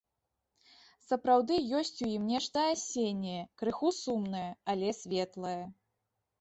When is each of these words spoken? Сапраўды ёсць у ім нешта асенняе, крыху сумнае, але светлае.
Сапраўды 1.09 1.57
ёсць 1.81 1.99
у 2.07 2.09
ім 2.15 2.23
нешта 2.31 2.65
асенняе, 2.73 3.45
крыху 3.61 3.95
сумнае, 4.01 4.51
але 4.77 4.99
светлае. 5.05 5.59